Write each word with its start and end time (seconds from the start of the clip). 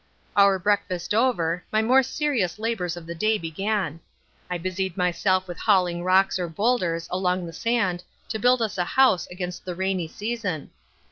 Our 0.35 0.57
breakfast 0.57 1.13
over, 1.13 1.63
my 1.71 1.83
more 1.83 2.01
serious 2.01 2.57
labours 2.57 2.97
of 2.97 3.05
the 3.05 3.13
day 3.13 3.37
began. 3.37 3.99
I 4.49 4.57
busied 4.57 4.97
myself 4.97 5.47
with 5.47 5.59
hauling 5.59 6.03
rocks 6.03 6.39
or 6.39 6.49
boulders 6.49 7.07
along 7.11 7.45
the 7.45 7.53
sand 7.53 8.03
to 8.29 8.39
build 8.39 8.63
us 8.63 8.79
a 8.79 8.83
house 8.97 9.27
against 9.27 9.63
the 9.63 9.75
rainy 9.75 10.07
season. 10.07 10.71